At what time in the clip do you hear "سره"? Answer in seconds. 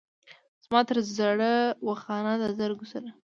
2.93-3.09